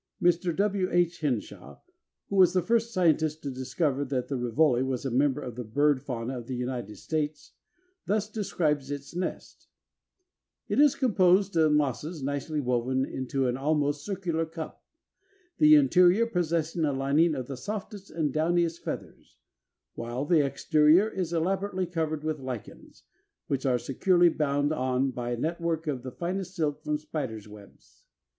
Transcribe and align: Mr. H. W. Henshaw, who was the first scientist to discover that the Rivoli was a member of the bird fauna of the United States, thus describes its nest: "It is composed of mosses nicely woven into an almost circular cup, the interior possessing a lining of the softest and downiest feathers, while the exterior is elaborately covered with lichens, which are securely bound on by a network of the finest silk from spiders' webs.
Mr. 0.19 0.49
H. 0.49 0.55
W. 0.57 0.87
Henshaw, 1.21 1.79
who 2.29 2.35
was 2.35 2.53
the 2.53 2.63
first 2.63 2.91
scientist 2.91 3.43
to 3.43 3.51
discover 3.51 4.03
that 4.03 4.29
the 4.29 4.35
Rivoli 4.35 4.81
was 4.81 5.05
a 5.05 5.11
member 5.11 5.41
of 5.43 5.53
the 5.55 5.63
bird 5.63 6.01
fauna 6.01 6.39
of 6.39 6.47
the 6.47 6.55
United 6.55 6.95
States, 6.95 7.51
thus 8.07 8.27
describes 8.27 8.89
its 8.89 9.13
nest: 9.15 9.67
"It 10.67 10.79
is 10.79 10.95
composed 10.95 11.55
of 11.55 11.73
mosses 11.73 12.23
nicely 12.23 12.59
woven 12.59 13.05
into 13.05 13.45
an 13.45 13.57
almost 13.57 14.03
circular 14.03 14.43
cup, 14.43 14.83
the 15.59 15.75
interior 15.75 16.25
possessing 16.25 16.83
a 16.83 16.93
lining 16.93 17.35
of 17.35 17.45
the 17.45 17.55
softest 17.55 18.09
and 18.09 18.33
downiest 18.33 18.79
feathers, 18.79 19.37
while 19.93 20.25
the 20.25 20.43
exterior 20.43 21.07
is 21.09 21.31
elaborately 21.31 21.85
covered 21.85 22.23
with 22.23 22.39
lichens, 22.39 23.03
which 23.45 23.67
are 23.67 23.77
securely 23.77 24.29
bound 24.29 24.73
on 24.73 25.11
by 25.11 25.29
a 25.29 25.37
network 25.37 25.85
of 25.85 26.01
the 26.01 26.11
finest 26.11 26.55
silk 26.55 26.83
from 26.83 26.97
spiders' 26.97 27.47
webs. 27.47 28.05